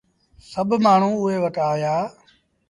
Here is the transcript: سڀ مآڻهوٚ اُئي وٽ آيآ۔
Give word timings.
سڀ 0.51 0.69
مآڻهوٚ 0.85 1.21
اُئي 1.23 1.35
وٽ 1.43 1.55
آيآ۔ 1.71 1.95